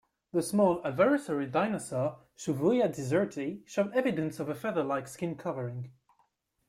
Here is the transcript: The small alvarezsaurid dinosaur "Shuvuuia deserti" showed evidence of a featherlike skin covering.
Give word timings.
The 0.33 0.41
small 0.41 0.81
alvarezsaurid 0.81 1.51
dinosaur 1.51 2.17
"Shuvuuia 2.35 2.89
deserti" 2.89 3.61
showed 3.67 3.93
evidence 3.93 4.39
of 4.39 4.49
a 4.49 4.55
featherlike 4.55 5.07
skin 5.07 5.35
covering. 5.35 5.91